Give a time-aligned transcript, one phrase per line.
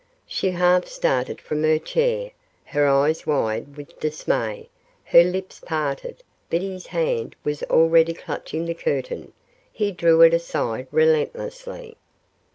[0.25, 2.31] She half started from her chair,
[2.65, 4.67] her eyes wide with dismay,
[5.03, 9.31] her lips parted, but his hand was already clutching the curtain.
[9.71, 11.97] He drew it aside relentlessly.